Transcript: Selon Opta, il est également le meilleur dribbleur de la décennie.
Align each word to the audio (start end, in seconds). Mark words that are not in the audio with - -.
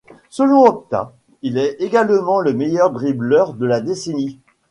Selon 0.31 0.65
Opta, 0.65 1.13
il 1.43 1.59
est 1.59 1.75
également 1.77 2.39
le 2.39 2.53
meilleur 2.53 2.89
dribbleur 2.89 3.53
de 3.53 3.67
la 3.67 3.81
décennie. 3.81 4.39